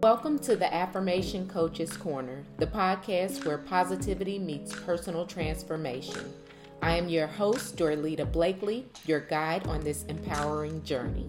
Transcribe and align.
Welcome 0.00 0.38
to 0.40 0.54
the 0.54 0.72
Affirmation 0.72 1.48
Coach's 1.48 1.96
Corner, 1.96 2.44
the 2.58 2.68
podcast 2.68 3.44
where 3.44 3.58
positivity 3.58 4.38
meets 4.38 4.72
personal 4.72 5.26
transformation. 5.26 6.32
I 6.80 6.96
am 6.96 7.08
your 7.08 7.26
host, 7.26 7.76
Dorlita 7.76 8.30
Blakely, 8.30 8.86
your 9.06 9.18
guide 9.18 9.66
on 9.66 9.80
this 9.80 10.04
empowering 10.04 10.84
journey. 10.84 11.28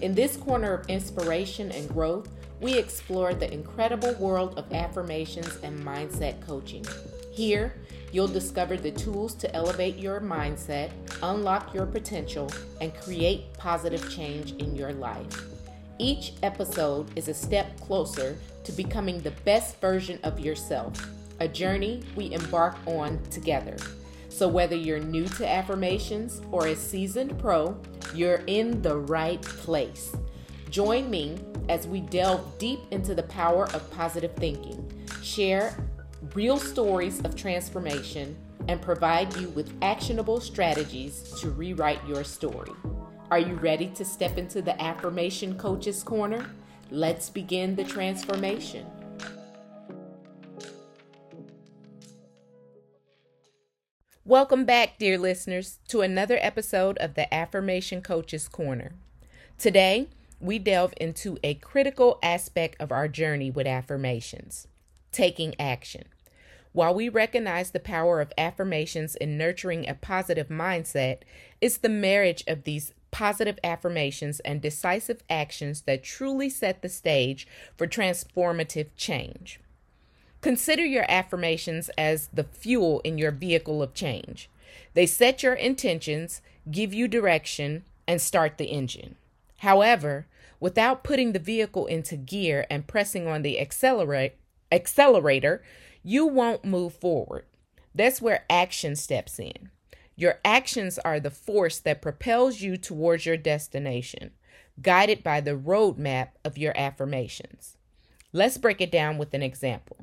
In 0.00 0.14
this 0.14 0.38
corner 0.38 0.72
of 0.72 0.88
inspiration 0.88 1.70
and 1.72 1.90
growth, 1.90 2.30
we 2.58 2.78
explore 2.78 3.34
the 3.34 3.52
incredible 3.52 4.14
world 4.14 4.58
of 4.58 4.72
affirmations 4.72 5.58
and 5.62 5.78
mindset 5.78 6.40
coaching. 6.40 6.86
Here, 7.30 7.74
you'll 8.12 8.28
discover 8.28 8.78
the 8.78 8.92
tools 8.92 9.34
to 9.34 9.54
elevate 9.54 9.98
your 9.98 10.22
mindset, 10.22 10.90
unlock 11.22 11.74
your 11.74 11.84
potential, 11.84 12.50
and 12.80 12.98
create 13.02 13.52
positive 13.58 14.10
change 14.10 14.52
in 14.52 14.74
your 14.74 14.94
life. 14.94 15.49
Each 16.00 16.32
episode 16.42 17.10
is 17.14 17.28
a 17.28 17.34
step 17.34 17.78
closer 17.78 18.38
to 18.64 18.72
becoming 18.72 19.20
the 19.20 19.32
best 19.44 19.78
version 19.82 20.18
of 20.22 20.40
yourself, 20.40 21.06
a 21.40 21.46
journey 21.46 22.02
we 22.16 22.32
embark 22.32 22.78
on 22.86 23.22
together. 23.24 23.76
So, 24.30 24.48
whether 24.48 24.74
you're 24.74 24.98
new 24.98 25.28
to 25.28 25.46
affirmations 25.46 26.40
or 26.50 26.68
a 26.68 26.74
seasoned 26.74 27.38
pro, 27.38 27.78
you're 28.14 28.42
in 28.46 28.80
the 28.80 28.96
right 28.96 29.42
place. 29.42 30.16
Join 30.70 31.10
me 31.10 31.36
as 31.68 31.86
we 31.86 32.00
delve 32.00 32.56
deep 32.56 32.80
into 32.92 33.14
the 33.14 33.24
power 33.24 33.64
of 33.74 33.90
positive 33.90 34.34
thinking, 34.36 34.90
share 35.22 35.86
real 36.32 36.56
stories 36.56 37.20
of 37.26 37.36
transformation, 37.36 38.38
and 38.68 38.80
provide 38.80 39.36
you 39.36 39.50
with 39.50 39.70
actionable 39.82 40.40
strategies 40.40 41.30
to 41.42 41.50
rewrite 41.50 42.00
your 42.08 42.24
story. 42.24 42.72
Are 43.30 43.38
you 43.38 43.54
ready 43.54 43.86
to 43.90 44.04
step 44.04 44.38
into 44.38 44.60
the 44.60 44.80
Affirmation 44.82 45.56
Coach's 45.56 46.02
Corner? 46.02 46.44
Let's 46.90 47.30
begin 47.30 47.76
the 47.76 47.84
transformation. 47.84 48.84
Welcome 54.24 54.64
back, 54.64 54.98
dear 54.98 55.16
listeners, 55.16 55.78
to 55.86 56.00
another 56.00 56.38
episode 56.40 56.98
of 56.98 57.14
the 57.14 57.32
Affirmation 57.32 58.02
Coach's 58.02 58.48
Corner. 58.48 58.94
Today, 59.58 60.08
we 60.40 60.58
delve 60.58 60.94
into 61.00 61.38
a 61.44 61.54
critical 61.54 62.18
aspect 62.24 62.80
of 62.80 62.90
our 62.90 63.06
journey 63.06 63.48
with 63.48 63.68
affirmations 63.68 64.66
taking 65.12 65.54
action. 65.60 66.02
While 66.72 66.94
we 66.94 67.08
recognize 67.08 67.70
the 67.70 67.80
power 67.80 68.20
of 68.20 68.32
affirmations 68.36 69.14
in 69.14 69.38
nurturing 69.38 69.88
a 69.88 69.94
positive 69.94 70.48
mindset, 70.48 71.18
it's 71.60 71.76
the 71.76 71.88
marriage 71.88 72.42
of 72.48 72.64
these 72.64 72.92
positive 73.10 73.58
affirmations, 73.64 74.40
and 74.40 74.60
decisive 74.60 75.22
actions 75.28 75.82
that 75.82 76.02
truly 76.02 76.48
set 76.48 76.82
the 76.82 76.88
stage 76.88 77.46
for 77.76 77.86
transformative 77.86 78.88
change. 78.96 79.60
Consider 80.40 80.84
your 80.84 81.04
affirmations 81.08 81.90
as 81.98 82.28
the 82.32 82.44
fuel 82.44 83.00
in 83.04 83.18
your 83.18 83.30
vehicle 83.30 83.82
of 83.82 83.94
change. 83.94 84.48
They 84.94 85.06
set 85.06 85.42
your 85.42 85.54
intentions, 85.54 86.40
give 86.70 86.94
you 86.94 87.08
direction, 87.08 87.84
and 88.06 88.20
start 88.20 88.56
the 88.56 88.66
engine. 88.66 89.16
However, 89.58 90.26
without 90.58 91.04
putting 91.04 91.32
the 91.32 91.38
vehicle 91.38 91.86
into 91.86 92.16
gear 92.16 92.66
and 92.70 92.86
pressing 92.86 93.26
on 93.26 93.42
the 93.42 93.60
accelerate, 93.60 94.36
accelerator, 94.72 95.62
you 96.02 96.26
won't 96.26 96.64
move 96.64 96.94
forward. 96.94 97.44
That's 97.94 98.22
where 98.22 98.44
action 98.48 98.96
steps 98.96 99.38
in. 99.38 99.70
Your 100.20 100.38
actions 100.44 100.98
are 100.98 101.18
the 101.18 101.30
force 101.30 101.78
that 101.78 102.02
propels 102.02 102.60
you 102.60 102.76
towards 102.76 103.24
your 103.24 103.38
destination, 103.38 104.32
guided 104.82 105.22
by 105.22 105.40
the 105.40 105.56
roadmap 105.56 106.32
of 106.44 106.58
your 106.58 106.76
affirmations. 106.76 107.78
Let's 108.30 108.58
break 108.58 108.82
it 108.82 108.92
down 108.92 109.16
with 109.16 109.32
an 109.32 109.42
example. 109.42 109.96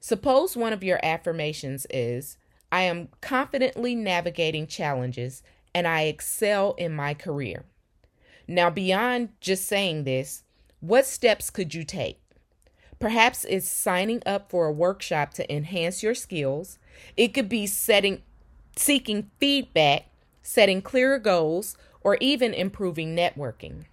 Suppose 0.00 0.56
one 0.56 0.72
of 0.72 0.82
your 0.82 0.98
affirmations 1.02 1.86
is 1.90 2.38
I 2.72 2.84
am 2.84 3.08
confidently 3.20 3.94
navigating 3.94 4.66
challenges 4.66 5.42
and 5.74 5.86
I 5.86 6.04
excel 6.04 6.72
in 6.78 6.94
my 6.94 7.12
career. 7.12 7.66
Now, 8.46 8.70
beyond 8.70 9.38
just 9.38 9.66
saying 9.66 10.04
this, 10.04 10.44
what 10.80 11.04
steps 11.04 11.50
could 11.50 11.74
you 11.74 11.84
take? 11.84 12.22
Perhaps 12.98 13.44
it's 13.44 13.68
signing 13.68 14.22
up 14.24 14.50
for 14.50 14.64
a 14.64 14.72
workshop 14.72 15.34
to 15.34 15.54
enhance 15.54 16.02
your 16.02 16.14
skills. 16.14 16.78
It 17.18 17.34
could 17.34 17.50
be 17.50 17.66
setting 17.66 18.22
seeking 18.78 19.30
feedback, 19.38 20.06
setting 20.42 20.82
clearer 20.82 21.18
goals, 21.18 21.76
or 22.00 22.16
even 22.20 22.54
improving 22.54 23.14
networking. 23.14 23.84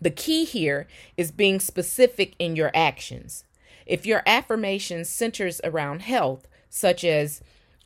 The 0.00 0.10
key 0.10 0.44
here 0.44 0.86
is 1.16 1.30
being 1.30 1.60
specific 1.60 2.34
in 2.38 2.56
your 2.56 2.70
actions. 2.74 3.44
If 3.86 4.06
your 4.06 4.22
affirmation 4.26 5.04
centers 5.04 5.60
around 5.64 6.02
health, 6.02 6.46
such 6.68 7.04
as, 7.04 7.40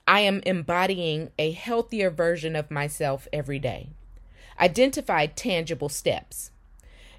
I 0.09 0.21
am 0.21 0.43
embodying 0.47 1.31
a 1.39 1.51
healthier 1.51 2.11
version 2.11 2.55
of 2.55 2.71
myself 2.71 3.27
every 3.33 3.59
day, 3.59 3.91
identify 4.61 5.27
tangible 5.27 5.89
steps. 5.89 6.51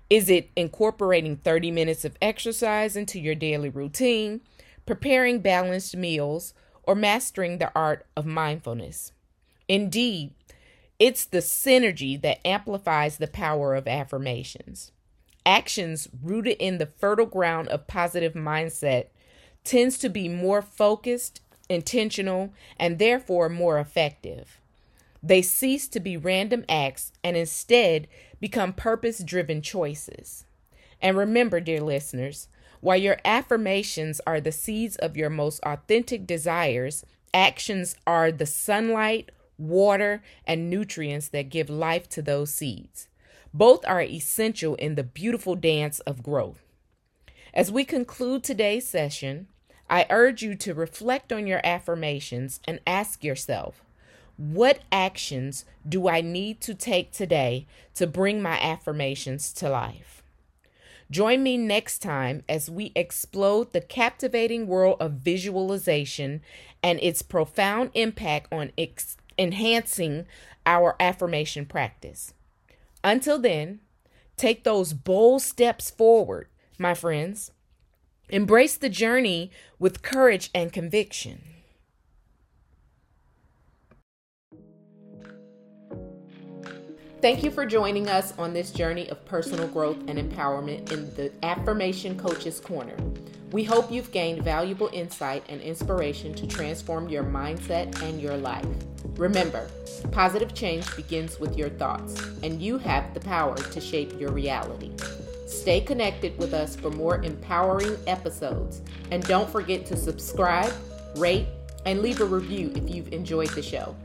Is 0.09 0.29
it 0.29 0.49
incorporating 0.55 1.37
30 1.37 1.69
minutes 1.71 2.05
of 2.05 2.17
exercise 2.21 2.95
into 2.95 3.19
your 3.19 3.35
daily 3.35 3.69
routine, 3.69 4.41
preparing 4.85 5.39
balanced 5.39 5.97
meals, 5.97 6.53
or 6.87 6.95
mastering 6.95 7.57
the 7.59 7.71
art 7.75 8.07
of 8.15 8.25
mindfulness. 8.25 9.11
Indeed, 9.67 10.33
it's 10.97 11.25
the 11.25 11.39
synergy 11.39 12.19
that 12.21 12.45
amplifies 12.47 13.17
the 13.17 13.27
power 13.27 13.75
of 13.75 13.87
affirmations. 13.87 14.91
Actions 15.45 16.07
rooted 16.23 16.57
in 16.57 16.77
the 16.77 16.87
fertile 16.87 17.25
ground 17.25 17.67
of 17.67 17.87
positive 17.87 18.33
mindset 18.33 19.07
tends 19.63 19.97
to 19.99 20.09
be 20.09 20.27
more 20.29 20.61
focused, 20.61 21.41
intentional, 21.69 22.53
and 22.79 22.97
therefore 22.97 23.49
more 23.49 23.77
effective. 23.79 24.59
They 25.21 25.41
cease 25.41 25.87
to 25.89 25.99
be 25.99 26.15
random 26.15 26.63
acts 26.69 27.11
and 27.23 27.35
instead 27.35 28.07
become 28.39 28.71
purpose 28.71 29.19
driven 29.19 29.61
choices. 29.61 30.45
And 31.01 31.17
remember, 31.17 31.59
dear 31.59 31.81
listeners, 31.81 32.47
while 32.87 32.95
your 32.95 33.17
affirmations 33.25 34.21
are 34.25 34.39
the 34.39 34.49
seeds 34.49 34.95
of 34.95 35.17
your 35.17 35.29
most 35.29 35.59
authentic 35.63 36.25
desires, 36.25 37.05
actions 37.33 37.97
are 38.07 38.31
the 38.31 38.45
sunlight, 38.45 39.29
water, 39.57 40.23
and 40.45 40.69
nutrients 40.69 41.27
that 41.27 41.49
give 41.49 41.69
life 41.69 42.07
to 42.07 42.21
those 42.21 42.49
seeds. 42.49 43.09
Both 43.53 43.85
are 43.85 44.01
essential 44.01 44.75
in 44.75 44.95
the 44.95 45.03
beautiful 45.03 45.55
dance 45.55 45.99
of 45.99 46.23
growth. 46.23 46.63
As 47.53 47.73
we 47.73 47.83
conclude 47.83 48.45
today's 48.45 48.87
session, 48.87 49.47
I 49.89 50.05
urge 50.09 50.41
you 50.41 50.55
to 50.55 50.73
reflect 50.73 51.33
on 51.33 51.45
your 51.45 51.59
affirmations 51.65 52.61
and 52.63 52.79
ask 52.87 53.21
yourself, 53.21 53.83
what 54.37 54.79
actions 54.93 55.65
do 55.85 56.07
I 56.07 56.21
need 56.21 56.61
to 56.61 56.73
take 56.73 57.11
today 57.11 57.67
to 57.95 58.07
bring 58.07 58.41
my 58.41 58.57
affirmations 58.61 59.51
to 59.55 59.67
life? 59.67 60.23
Join 61.09 61.41
me 61.41 61.57
next 61.57 61.99
time 61.99 62.43
as 62.49 62.69
we 62.69 62.91
explode 62.95 63.71
the 63.71 63.79
captivating 63.81 64.67
world 64.67 64.97
of 64.99 65.13
visualization 65.13 66.41
and 66.83 66.99
its 67.01 67.21
profound 67.21 67.91
impact 67.93 68.51
on 68.51 68.71
ex- 68.77 69.15
enhancing 69.37 70.25
our 70.65 70.95
affirmation 70.99 71.65
practice. 71.65 72.33
Until 73.03 73.39
then, 73.39 73.79
take 74.35 74.63
those 74.63 74.91
bold 74.91 75.41
steps 75.41 75.89
forward, 75.89 76.47
my 76.77 76.93
friends. 76.93 77.51
Embrace 78.29 78.75
the 78.75 78.89
journey 78.89 79.49
with 79.79 80.01
courage 80.01 80.49
and 80.53 80.73
conviction. 80.73 81.41
Thank 87.19 87.43
you 87.43 87.49
for 87.49 87.65
joining 87.65 88.09
us 88.09 88.31
on 88.37 88.53
this 88.53 88.69
journey 88.69 89.09
of 89.09 89.25
personal 89.25 89.67
growth 89.67 89.97
and 90.07 90.19
empowerment 90.19 90.91
in 90.91 91.11
the 91.15 91.31
Affirmation 91.41 92.15
Coach's 92.15 92.59
Corner. 92.59 92.95
We 93.51 93.63
hope 93.63 93.91
you've 93.91 94.11
gained 94.11 94.43
valuable 94.43 94.91
insight 94.93 95.43
and 95.49 95.59
inspiration 95.59 96.35
to 96.35 96.45
transform 96.45 97.09
your 97.09 97.23
mindset 97.23 97.99
and 98.03 98.21
your 98.21 98.37
life. 98.37 98.67
Remember, 99.15 99.67
positive 100.11 100.53
change 100.53 100.95
begins 100.95 101.39
with 101.39 101.57
your 101.57 101.69
thoughts, 101.69 102.21
and 102.43 102.61
you 102.61 102.77
have 102.77 103.11
the 103.15 103.19
power 103.19 103.55
to 103.55 103.81
shape 103.81 104.19
your 104.19 104.31
reality. 104.31 104.91
Stay 105.47 105.81
connected 105.81 106.37
with 106.37 106.53
us 106.53 106.75
for 106.75 106.91
more 106.91 107.23
empowering 107.23 107.97
episodes, 108.05 108.83
and 109.09 109.23
don't 109.23 109.49
forget 109.49 109.87
to 109.87 109.97
subscribe, 109.97 110.71
rate, 111.15 111.47
and 111.87 112.03
leave 112.03 112.21
a 112.21 112.25
review 112.25 112.71
if 112.75 112.93
you've 112.93 113.11
enjoyed 113.11 113.49
the 113.49 113.63
show. 113.63 113.95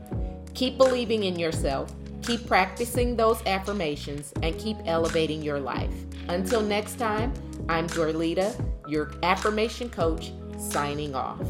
Keep 0.55 0.79
believing 0.79 1.25
in 1.25 1.37
yourself 1.37 1.93
Keep 2.23 2.47
practicing 2.47 3.17
those 3.17 3.41
affirmations 3.45 4.33
and 4.41 4.57
keep 4.57 4.77
elevating 4.85 5.41
your 5.41 5.59
life. 5.59 5.93
Until 6.29 6.61
next 6.61 6.95
time, 6.95 7.33
I'm 7.67 7.87
Dorlita, 7.87 8.55
your 8.87 9.11
affirmation 9.23 9.89
coach, 9.89 10.31
signing 10.57 11.15
off. 11.15 11.45